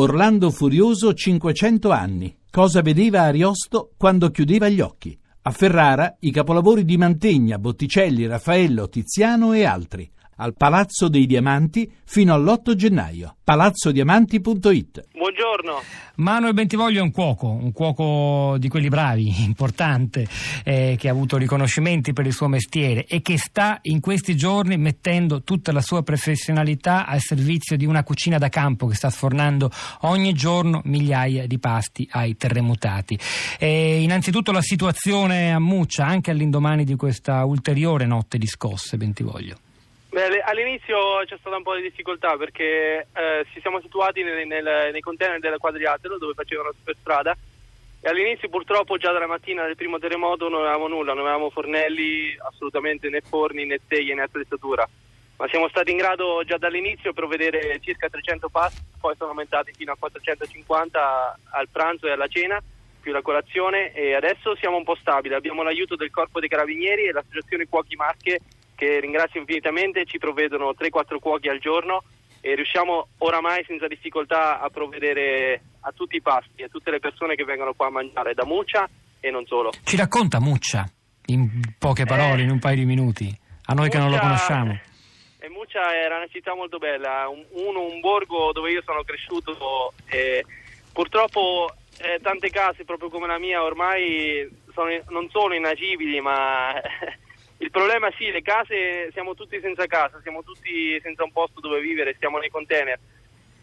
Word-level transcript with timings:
Orlando 0.00 0.52
Furioso 0.52 1.12
500 1.12 1.90
anni. 1.90 2.36
Cosa 2.48 2.82
vedeva 2.82 3.22
Ariosto 3.22 3.94
quando 3.96 4.30
chiudeva 4.30 4.68
gli 4.68 4.80
occhi? 4.80 5.18
A 5.42 5.50
Ferrara 5.50 6.14
i 6.20 6.30
capolavori 6.30 6.84
di 6.84 6.96
Mantegna, 6.96 7.58
Botticelli, 7.58 8.24
Raffaello, 8.24 8.88
Tiziano 8.88 9.54
e 9.54 9.64
altri. 9.64 10.08
Al 10.40 10.54
Palazzo 10.54 11.08
dei 11.08 11.26
Diamanti 11.26 11.90
fino 12.04 12.32
all'8 12.32 12.74
gennaio. 12.74 13.34
palazzodiamanti.it 13.42 15.08
Buongiorno. 15.12 15.82
Manuel 16.16 16.54
Bentivoglio 16.54 17.00
è 17.00 17.02
un 17.02 17.10
cuoco, 17.10 17.48
un 17.48 17.72
cuoco 17.72 18.56
di 18.58 18.68
quelli 18.68 18.88
bravi, 18.88 19.42
importante, 19.42 20.28
eh, 20.62 20.94
che 20.96 21.08
ha 21.08 21.10
avuto 21.10 21.36
riconoscimenti 21.38 22.12
per 22.12 22.26
il 22.26 22.32
suo 22.32 22.46
mestiere 22.46 23.04
e 23.04 23.20
che 23.20 23.36
sta 23.36 23.78
in 23.82 23.98
questi 23.98 24.36
giorni 24.36 24.76
mettendo 24.76 25.42
tutta 25.42 25.72
la 25.72 25.80
sua 25.80 26.04
professionalità 26.04 27.04
al 27.04 27.20
servizio 27.20 27.76
di 27.76 27.84
una 27.84 28.04
cucina 28.04 28.38
da 28.38 28.48
campo 28.48 28.86
che 28.86 28.94
sta 28.94 29.10
sfornando 29.10 29.70
ogni 30.02 30.34
giorno 30.34 30.82
migliaia 30.84 31.48
di 31.48 31.58
pasti 31.58 32.08
ai 32.12 32.36
terremotati. 32.36 33.18
E 33.58 34.02
innanzitutto 34.02 34.52
la 34.52 34.62
situazione 34.62 35.52
a 35.52 35.58
Muccia, 35.58 36.06
anche 36.06 36.30
all'indomani 36.30 36.84
di 36.84 36.94
questa 36.94 37.44
ulteriore 37.44 38.06
notte 38.06 38.38
di 38.38 38.46
scosse, 38.46 38.96
Bentivoglio. 38.96 39.66
Beh, 40.18 40.40
all'inizio 40.40 41.22
c'è 41.26 41.36
stata 41.38 41.58
un 41.58 41.62
po' 41.62 41.76
di 41.76 41.82
difficoltà 41.82 42.36
perché 42.36 43.06
eh, 43.14 43.46
ci 43.52 43.60
siamo 43.60 43.80
situati 43.80 44.24
nel, 44.24 44.48
nel, 44.48 44.90
nei 44.90 45.00
container 45.00 45.38
del 45.38 45.58
quadrilatero 45.58 46.18
dove 46.18 46.34
facevano 46.34 46.72
per 46.82 46.96
strada 46.98 47.36
e 48.00 48.08
all'inizio 48.08 48.48
purtroppo 48.48 48.96
già 48.96 49.12
dalla 49.12 49.28
mattina 49.28 49.64
del 49.64 49.76
primo 49.76 50.00
terremoto 50.00 50.48
non 50.48 50.62
avevamo 50.62 50.88
nulla, 50.88 51.12
non 51.12 51.22
avevamo 51.22 51.50
fornelli, 51.50 52.36
assolutamente 52.36 53.08
né 53.08 53.20
forni 53.20 53.64
né 53.64 53.78
teglie 53.86 54.14
né 54.14 54.22
attrezzatura, 54.22 54.88
ma 55.36 55.46
siamo 55.46 55.68
stati 55.68 55.92
in 55.92 55.98
grado 55.98 56.42
già 56.44 56.58
dall'inizio 56.58 57.10
di 57.10 57.16
provvedere 57.16 57.78
circa 57.78 58.08
300 58.08 58.48
pasti, 58.48 58.80
poi 58.98 59.14
sono 59.16 59.30
aumentati 59.30 59.70
fino 59.72 59.92
a 59.92 59.96
450 59.96 61.38
al 61.50 61.68
pranzo 61.70 62.08
e 62.08 62.10
alla 62.10 62.26
cena 62.26 62.60
più 63.00 63.12
la 63.12 63.22
colazione 63.22 63.92
e 63.92 64.16
adesso 64.16 64.56
siamo 64.56 64.78
un 64.78 64.84
po' 64.84 64.96
stabili, 64.96 65.34
abbiamo 65.34 65.62
l'aiuto 65.62 65.94
del 65.94 66.10
Corpo 66.10 66.40
dei 66.40 66.48
Carabinieri 66.48 67.04
e 67.04 67.12
l'Associazione 67.12 67.68
Cuochi 67.68 67.94
Marche 67.94 68.40
che 68.78 69.00
ringrazio 69.00 69.40
infinitamente, 69.40 70.04
ci 70.04 70.18
provvedono 70.18 70.70
3-4 70.70 71.18
cuochi 71.18 71.48
al 71.48 71.58
giorno 71.58 72.04
e 72.40 72.54
riusciamo 72.54 73.08
oramai 73.18 73.64
senza 73.66 73.88
difficoltà 73.88 74.60
a 74.60 74.70
provvedere 74.70 75.60
a 75.80 75.90
tutti 75.90 76.14
i 76.14 76.22
pasti, 76.22 76.62
a 76.62 76.68
tutte 76.68 76.92
le 76.92 77.00
persone 77.00 77.34
che 77.34 77.42
vengono 77.42 77.74
qua 77.74 77.88
a 77.88 77.90
mangiare, 77.90 78.34
da 78.34 78.44
Muccia 78.46 78.88
e 79.18 79.30
non 79.32 79.44
solo. 79.46 79.72
Ci 79.82 79.96
racconta 79.96 80.38
Muccia, 80.38 80.88
in 81.26 81.60
poche 81.76 82.04
parole, 82.04 82.42
eh, 82.42 82.44
in 82.44 82.50
un 82.50 82.60
paio 82.60 82.76
di 82.76 82.84
minuti, 82.84 83.36
a 83.64 83.74
noi 83.74 83.86
Muccia, 83.86 83.98
che 83.98 84.04
non 84.04 84.12
lo 84.12 84.18
conosciamo. 84.20 84.80
Eh, 85.40 85.48
Muccia 85.48 85.92
era 85.92 86.18
una 86.18 86.28
città 86.28 86.54
molto 86.54 86.78
bella, 86.78 87.26
un, 87.28 87.44
uno, 87.50 87.82
un 87.82 87.98
borgo 87.98 88.52
dove 88.52 88.70
io 88.70 88.82
sono 88.84 89.02
cresciuto 89.02 89.92
e 90.06 90.44
purtroppo 90.92 91.74
eh, 91.98 92.20
tante 92.22 92.48
case 92.50 92.84
proprio 92.84 93.10
come 93.10 93.26
la 93.26 93.40
mia 93.40 93.60
ormai 93.60 94.48
sono, 94.72 94.88
non 95.08 95.28
sono 95.30 95.54
inagibili 95.54 96.20
ma 96.20 96.74
Il 97.68 97.74
problema 97.74 98.10
sì, 98.16 98.30
le 98.30 98.40
case, 98.40 99.10
siamo 99.12 99.34
tutti 99.34 99.60
senza 99.60 99.84
casa, 99.84 100.18
siamo 100.22 100.42
tutti 100.42 100.98
senza 101.02 101.22
un 101.22 101.32
posto 101.32 101.60
dove 101.60 101.82
vivere, 101.82 102.14
stiamo 102.14 102.38
nei 102.38 102.48
container. 102.48 102.98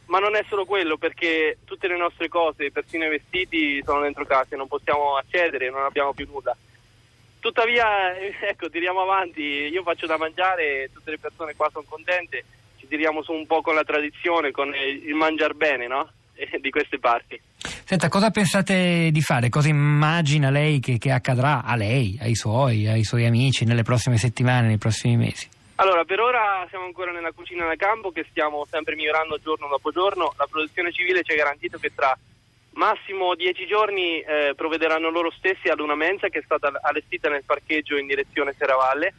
Ma 0.05 0.19
non 0.19 0.35
è 0.35 0.45
solo 0.47 0.63
quello, 0.63 0.95
perché 0.95 1.57
tutte 1.65 1.87
le 1.87 1.97
nostre 1.97 2.27
cose, 2.27 2.69
persino 2.69 3.05
i 3.05 3.09
vestiti, 3.09 3.81
sono 3.83 4.01
dentro 4.01 4.23
casa, 4.23 4.55
non 4.55 4.67
possiamo 4.67 5.15
accedere, 5.17 5.71
non 5.71 5.85
abbiamo 5.85 6.13
più 6.13 6.27
nulla. 6.27 6.55
Tuttavia, 7.39 8.15
ecco, 8.47 8.69
tiriamo 8.69 9.01
avanti, 9.01 9.41
io 9.41 9.81
faccio 9.81 10.05
da 10.05 10.17
mangiare, 10.17 10.91
tutte 10.93 11.09
le 11.09 11.17
persone 11.17 11.55
qua 11.55 11.71
sono 11.71 11.85
contente, 11.89 12.45
ci 12.77 12.87
tiriamo 12.87 13.23
su 13.23 13.33
un 13.33 13.47
po' 13.47 13.63
con 13.63 13.73
la 13.73 13.83
tradizione, 13.83 14.51
con 14.51 14.71
il 14.75 15.15
mangiar 15.15 15.55
bene, 15.55 15.87
no? 15.87 16.07
di 16.61 16.69
queste 16.69 16.99
parti. 16.99 17.41
Senta, 17.87 18.09
cosa 18.09 18.31
pensate 18.31 19.11
di 19.11 19.21
fare? 19.21 19.49
Cosa 19.49 19.67
immagina 19.67 20.49
lei 20.49 20.79
che, 20.79 20.97
che, 20.97 21.11
accadrà 21.11 21.61
a 21.63 21.75
lei, 21.75 22.17
ai 22.19 22.33
suoi, 22.33 22.87
ai 22.87 23.03
suoi 23.03 23.27
amici 23.27 23.63
nelle 23.63 23.83
prossime 23.83 24.17
settimane, 24.17 24.65
nei 24.65 24.79
prossimi 24.79 25.17
mesi? 25.17 25.47
Allora, 25.75 26.03
per 26.03 26.19
ora 26.19 26.65
siamo 26.71 26.85
ancora 26.85 27.11
nella 27.11 27.31
cucina 27.31 27.67
da 27.67 27.75
campo 27.75 28.09
che 28.09 28.25
stiamo 28.31 28.65
sempre 28.67 28.95
migliorando 28.95 29.37
giorno 29.37 29.67
dopo 29.67 29.91
giorno. 29.91 30.33
La 30.35 30.47
protezione 30.49 30.91
civile 30.91 31.21
ci 31.21 31.33
ha 31.33 31.35
garantito 31.35 31.77
che 31.77 31.93
tra 31.93 32.17
massimo 32.71 33.35
dieci 33.35 33.67
giorni 33.67 34.19
eh, 34.19 34.53
provvederanno 34.55 35.11
loro 35.11 35.29
stessi 35.29 35.67
ad 35.67 35.79
una 35.79 35.93
mensa 35.93 36.29
che 36.29 36.39
è 36.39 36.43
stata 36.43 36.71
allestita 36.81 37.29
nel 37.29 37.43
parcheggio 37.45 37.97
in 37.97 38.07
direzione 38.07 38.55
Serravalle 38.57 39.13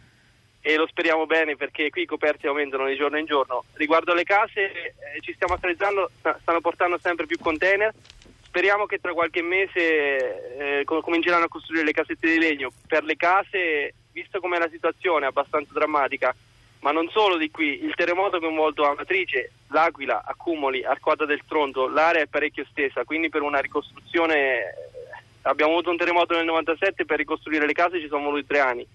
e 0.61 0.75
lo 0.75 0.89
speriamo 0.89 1.27
bene 1.27 1.55
perché 1.55 1.89
qui 1.91 2.03
i 2.03 2.07
coperti 2.07 2.49
aumentano 2.49 2.89
di 2.89 2.97
giorno 2.97 3.17
in 3.17 3.27
giorno. 3.27 3.63
Riguardo 3.75 4.11
alle 4.11 4.25
case 4.25 4.73
eh, 4.73 5.21
ci 5.21 5.33
stiamo 5.35 5.55
attrezzando, 5.55 6.11
stanno 6.19 6.61
portando 6.61 6.99
sempre 6.99 7.27
più 7.27 7.39
container, 7.39 7.95
speriamo 8.57 8.87
che 8.87 9.01
tra 9.01 9.13
qualche 9.13 9.43
mese 9.43 10.81
eh, 10.81 10.85
cominceranno 10.85 11.45
a 11.45 11.49
costruire 11.49 11.85
le 11.85 11.93
casette 11.93 12.27
di 12.27 12.39
legno. 12.39 12.71
Per 12.87 13.05
le 13.05 13.15
case, 13.15 13.93
visto 14.13 14.41
com'è 14.41 14.57
la 14.57 14.71
situazione, 14.71 15.27
abbastanza 15.27 15.75
drammatica, 15.75 16.35
ma 16.81 16.91
non 16.91 17.07
solo 17.11 17.37
di 17.37 17.51
qui, 17.51 17.85
il 17.85 17.95
terremoto 17.95 18.37
ha 18.37 18.41
coinvolto 18.41 18.87
Amatrice, 18.87 19.51
L'Aquila, 19.69 20.23
Accumoli, 20.25 20.83
Arquata 20.83 21.27
del 21.27 21.43
Tronto, 21.47 21.87
l'area 21.87 22.23
è 22.23 22.29
parecchio 22.29 22.65
stessa, 22.71 23.05
quindi 23.05 23.29
per 23.29 23.43
una 23.43 23.59
ricostruzione 23.59 24.35
eh, 24.35 24.75
abbiamo 25.43 25.73
avuto 25.73 25.91
un 25.91 25.99
terremoto 25.99 26.35
nel 26.35 26.47
97, 26.47 27.05
per 27.05 27.19
ricostruire 27.19 27.67
le 27.67 27.75
case 27.75 28.01
ci 28.01 28.09
sono 28.09 28.25
voluti 28.25 28.47
tre 28.47 28.61
anni. 28.61 28.87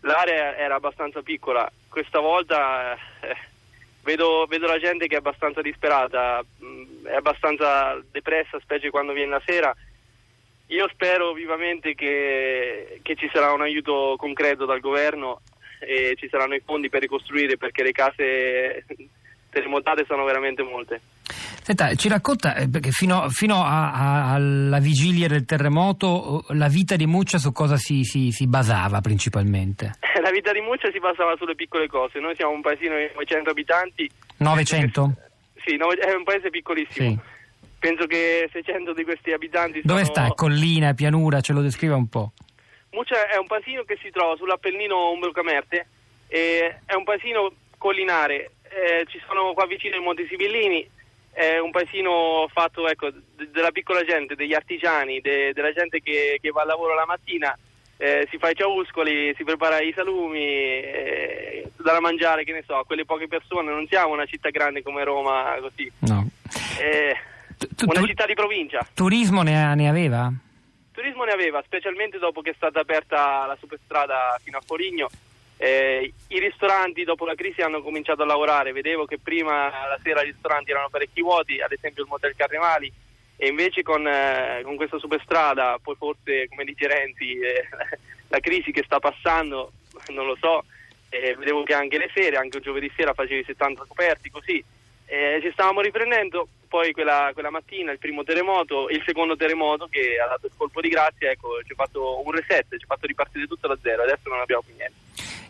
L'area 0.00 0.56
era 0.56 0.76
abbastanza 0.76 1.20
piccola, 1.20 1.70
questa 1.90 2.20
volta 2.20 2.94
eh, 2.94 3.36
vedo, 4.06 4.46
vedo, 4.48 4.66
la 4.68 4.78
gente 4.78 5.08
che 5.08 5.16
è 5.16 5.18
abbastanza 5.18 5.60
disperata, 5.60 6.42
mm, 6.64 7.06
è 7.06 7.14
abbastanza 7.16 8.00
depressa, 8.10 8.60
specie 8.60 8.88
quando 8.88 9.12
viene 9.12 9.32
la 9.32 9.42
sera. 9.44 9.74
Io 10.68 10.88
spero 10.88 11.32
vivamente 11.32 11.94
che, 11.94 13.00
che 13.02 13.16
ci 13.16 13.28
sarà 13.32 13.52
un 13.52 13.60
aiuto 13.60 14.14
concreto 14.16 14.64
dal 14.64 14.80
governo 14.80 15.42
e 15.80 16.14
ci 16.16 16.28
saranno 16.28 16.54
i 16.54 16.62
fondi 16.64 16.88
per 16.88 17.02
ricostruire 17.02 17.56
perché 17.56 17.82
le 17.82 17.92
case 17.92 18.84
terremotate 19.56 20.04
sono 20.06 20.24
veramente 20.24 20.62
molte. 20.62 21.00
Senta, 21.62 21.94
ci 21.94 22.08
racconta, 22.08 22.54
eh, 22.54 22.68
perché 22.68 22.90
fino, 22.90 23.28
fino 23.30 23.64
a, 23.64 23.92
a, 23.92 24.34
alla 24.34 24.78
vigilia 24.78 25.28
del 25.28 25.46
terremoto, 25.46 26.44
la 26.50 26.68
vita 26.68 26.94
di 26.94 27.06
Muccia 27.06 27.38
su 27.38 27.52
cosa 27.52 27.76
si, 27.76 28.04
si, 28.04 28.30
si, 28.30 28.46
basava 28.46 29.00
principalmente? 29.00 29.94
La 30.22 30.30
vita 30.30 30.52
di 30.52 30.60
Muccia 30.60 30.90
si 30.90 30.98
basava 30.98 31.36
sulle 31.36 31.54
piccole 31.54 31.86
cose. 31.86 32.18
Noi 32.18 32.34
siamo 32.34 32.52
un 32.52 32.60
paesino 32.60 32.96
di 32.96 33.08
900 33.14 33.50
abitanti. 33.50 34.10
900? 34.38 35.12
Sì, 35.64 35.76
è 35.76 36.14
un 36.14 36.24
paese 36.24 36.50
piccolissimo. 36.50 37.08
Sì. 37.10 37.18
Penso 37.78 38.06
che 38.06 38.48
600 38.52 38.92
di 38.92 39.04
questi 39.04 39.30
abitanti 39.32 39.80
Dove 39.84 40.04
sono... 40.04 40.14
sta? 40.14 40.34
Collina, 40.34 40.94
pianura? 40.94 41.40
Ce 41.40 41.52
lo 41.52 41.62
descriva 41.62 41.94
un 41.94 42.08
po'. 42.08 42.32
Muccia 42.90 43.28
è 43.28 43.36
un 43.36 43.46
paesino 43.46 43.84
che 43.84 43.96
si 44.02 44.10
trova 44.10 44.34
sull'Appennino 44.36 45.12
Umbro-Camerte. 45.12 45.86
È 46.26 46.94
un 46.96 47.04
paesino 47.04 47.52
collinare. 47.78 48.50
Eh, 48.76 49.06
ci 49.08 49.18
sono 49.26 49.54
qua 49.54 49.64
vicino 49.64 49.96
i 49.96 50.00
Monti 50.00 50.26
Sibillini 50.26 50.86
è 51.32 51.58
un 51.58 51.70
paesino 51.70 52.46
fatto 52.50 52.88
ecco, 52.88 53.10
d- 53.10 53.48
della 53.50 53.70
piccola 53.70 54.02
gente, 54.02 54.34
degli 54.34 54.52
artigiani, 54.52 55.20
de- 55.20 55.52
della 55.54 55.72
gente 55.72 56.00
che, 56.00 56.38
che, 56.40 56.50
va 56.50 56.62
al 56.62 56.66
lavoro 56.66 56.94
la 56.94 57.04
mattina, 57.06 57.56
eh, 57.98 58.26
si 58.30 58.38
fa 58.38 58.48
i 58.48 58.54
ciauscoli, 58.54 59.34
si 59.36 59.44
prepara 59.44 59.80
i 59.80 59.92
salumi, 59.94 60.40
eh, 60.40 61.70
da 61.76 62.00
mangiare, 62.00 62.44
che 62.44 62.52
ne 62.52 62.64
so, 62.66 62.76
a 62.76 62.86
quelle 62.86 63.04
poche 63.04 63.28
persone. 63.28 63.70
Non 63.70 63.86
siamo 63.86 64.14
una 64.14 64.24
città 64.24 64.48
grande 64.48 64.82
come 64.82 65.04
Roma, 65.04 65.56
così. 65.60 65.90
No. 66.00 66.26
Eh, 66.80 67.14
una 67.86 68.06
città 68.06 68.24
di 68.24 68.34
provincia. 68.34 68.86
Turismo 68.94 69.42
ne, 69.42 69.74
ne 69.74 69.88
aveva? 69.88 70.32
Turismo 70.92 71.24
ne 71.24 71.32
aveva, 71.32 71.62
specialmente 71.66 72.18
dopo 72.18 72.40
che 72.40 72.50
è 72.50 72.54
stata 72.56 72.80
aperta 72.80 73.44
la 73.46 73.56
superstrada 73.60 74.38
fino 74.42 74.56
a 74.56 74.62
Foligno 74.64 75.08
eh, 75.58 76.12
I 76.28 76.38
ristoranti 76.38 77.04
dopo 77.04 77.24
la 77.24 77.34
crisi 77.34 77.62
hanno 77.62 77.82
cominciato 77.82 78.22
a 78.22 78.26
lavorare, 78.26 78.72
vedevo 78.72 79.06
che 79.06 79.18
prima 79.18 79.68
la 79.68 79.98
sera 80.02 80.22
i 80.22 80.26
ristoranti 80.26 80.70
erano 80.70 80.90
parecchi 80.90 81.22
vuoti, 81.22 81.60
ad 81.60 81.72
esempio 81.72 82.02
il 82.02 82.08
Motel 82.08 82.36
Carnevali, 82.36 82.92
e 83.36 83.48
invece 83.48 83.82
con, 83.82 84.06
eh, 84.06 84.60
con 84.62 84.76
questa 84.76 84.98
superstrada, 84.98 85.78
poi 85.82 85.94
forse 85.96 86.48
come 86.48 86.64
dice 86.64 86.86
Renzi, 86.86 87.38
eh, 87.38 87.68
la 88.28 88.40
crisi 88.40 88.70
che 88.70 88.82
sta 88.84 88.98
passando, 88.98 89.72
non 90.08 90.26
lo 90.26 90.36
so, 90.38 90.64
vedevo 91.08 91.62
che 91.62 91.72
anche 91.72 91.96
le 91.96 92.10
sere, 92.12 92.36
anche 92.36 92.60
giovedì 92.60 92.92
sera 92.94 93.14
facevi 93.14 93.44
70 93.44 93.84
coperti, 93.88 94.28
così, 94.28 94.62
ci 95.40 95.50
stavamo 95.52 95.80
riprendendo, 95.80 96.46
poi 96.68 96.92
quella, 96.92 97.30
quella, 97.32 97.48
mattina 97.48 97.92
il 97.92 97.98
primo 97.98 98.22
terremoto, 98.22 98.90
il 98.90 99.02
secondo 99.06 99.36
terremoto 99.36 99.86
che 99.86 100.18
ha 100.20 100.26
dato 100.26 100.46
il 100.46 100.52
colpo 100.54 100.82
di 100.82 100.88
grazia, 100.88 101.30
ecco, 101.30 101.62
ci 101.64 101.72
ha 101.72 101.76
fatto 101.76 102.22
un 102.22 102.32
reset, 102.32 102.66
ci 102.68 102.84
ha 102.84 102.86
fatto 102.86 103.06
ripartire 103.06 103.46
tutto 103.46 103.66
da 103.66 103.78
zero, 103.80 104.02
adesso 104.02 104.28
non 104.28 104.40
abbiamo 104.40 104.62
più 104.62 104.74
niente. 104.76 105.05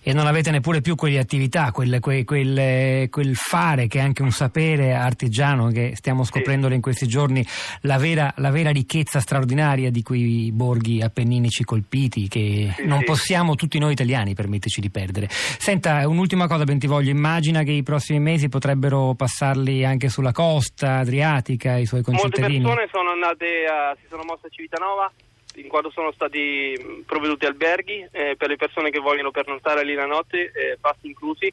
E 0.08 0.12
non 0.12 0.28
avete 0.28 0.52
neppure 0.52 0.82
più 0.82 0.94
quelle 0.94 1.18
attività, 1.18 1.72
quel, 1.72 1.98
quel, 1.98 2.24
quel, 2.24 3.10
quel 3.10 3.34
fare 3.34 3.88
che 3.88 3.98
è 3.98 4.02
anche 4.02 4.22
un 4.22 4.30
sapere 4.30 4.94
artigiano 4.94 5.66
che 5.70 5.96
stiamo 5.96 6.22
scoprendo 6.22 6.72
in 6.72 6.80
questi 6.80 7.08
giorni, 7.08 7.44
la 7.80 7.98
vera, 7.98 8.32
la 8.36 8.52
vera, 8.52 8.70
ricchezza 8.70 9.18
straordinaria 9.18 9.90
di 9.90 10.04
quei 10.04 10.52
borghi 10.52 11.02
appenninici 11.02 11.64
colpiti 11.64 12.28
che 12.28 12.72
sì, 12.76 12.86
non 12.86 13.00
sì. 13.00 13.04
possiamo 13.04 13.56
tutti 13.56 13.80
noi 13.80 13.94
italiani 13.94 14.34
permetterci 14.34 14.80
di 14.80 14.90
perdere. 14.90 15.26
Senta, 15.28 16.06
un'ultima 16.06 16.46
cosa 16.46 16.62
Bentivoglio, 16.62 17.10
immagina 17.10 17.64
che 17.64 17.72
i 17.72 17.82
prossimi 17.82 18.20
mesi 18.20 18.48
potrebbero 18.48 19.14
passarli 19.14 19.84
anche 19.84 20.08
sulla 20.08 20.30
costa 20.30 20.98
adriatica, 20.98 21.78
i 21.78 21.86
suoi 21.86 22.02
concittadini. 22.02 22.60
Molte 22.60 22.82
persone 22.82 22.88
sono 22.92 23.10
andate 23.10 23.64
a, 23.68 23.96
si 24.00 24.06
sono 24.08 24.22
mosse 24.24 24.46
a 24.46 24.50
Civitanova 24.50 25.10
in 25.56 25.68
quanto 25.68 25.90
sono 25.90 26.12
stati 26.12 27.02
provveduti 27.06 27.46
alberghi 27.46 28.06
eh, 28.10 28.34
per 28.36 28.48
le 28.48 28.56
persone 28.56 28.90
che 28.90 28.98
vogliono 28.98 29.30
pernottare 29.30 29.84
lì 29.84 29.94
la 29.94 30.06
notte, 30.06 30.52
eh, 30.52 30.78
pasti 30.80 31.06
inclusi, 31.06 31.52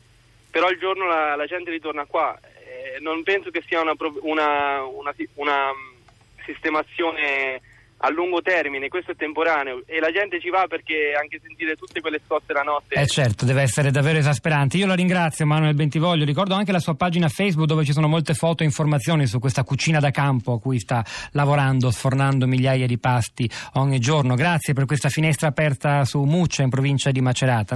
però 0.49 0.69
il 0.69 0.77
giorno 0.77 1.05
la, 1.05 1.35
la 1.35 1.45
gente 1.45 1.71
ritorna 1.71 2.05
qua. 2.05 2.37
Eh, 2.65 2.99
non 2.99 3.23
penso 3.23 3.49
che 3.49 3.63
sia 3.65 3.81
una, 3.81 3.93
una, 4.21 4.83
una, 4.83 5.13
una 5.35 5.71
sistemazione 6.45 7.61
a 8.05 8.09
lungo 8.09 8.41
termine, 8.41 8.89
questo 8.89 9.11
è 9.11 9.15
temporaneo 9.15 9.83
e 9.85 9.99
la 10.01 10.11
gente 10.11 10.39
ci 10.41 10.49
va 10.49 10.65
perché 10.67 11.13
anche 11.17 11.39
sentire 11.41 11.75
tutte 11.75 12.01
quelle 12.01 12.19
scosse 12.25 12.51
la 12.51 12.61
notte. 12.61 12.95
Eh 12.95 13.07
certo, 13.07 13.45
deve 13.45 13.61
essere 13.61 13.91
davvero 13.91 14.17
esasperante. 14.17 14.75
Io 14.75 14.87
la 14.87 14.93
ringrazio 14.93 15.45
Manuel 15.45 15.73
Bentivoglio, 15.73 16.25
ricordo 16.25 16.53
anche 16.53 16.73
la 16.73 16.79
sua 16.79 16.95
pagina 16.95 17.29
Facebook 17.29 17.65
dove 17.65 17.85
ci 17.85 17.93
sono 17.93 18.09
molte 18.09 18.33
foto 18.33 18.63
e 18.63 18.65
informazioni 18.65 19.25
su 19.25 19.39
questa 19.39 19.63
cucina 19.63 19.99
da 19.99 20.11
campo 20.11 20.53
a 20.53 20.59
cui 20.59 20.79
sta 20.79 21.03
lavorando, 21.31 21.91
sfornando 21.91 22.45
migliaia 22.45 22.87
di 22.87 22.99
pasti 22.99 23.49
ogni 23.75 23.99
giorno. 23.99 24.35
Grazie 24.35 24.73
per 24.73 24.85
questa 24.85 25.07
finestra 25.07 25.47
aperta 25.47 26.03
su 26.03 26.21
Muccia 26.23 26.61
in 26.61 26.69
provincia 26.69 27.09
di 27.09 27.21
Macerata. 27.21 27.71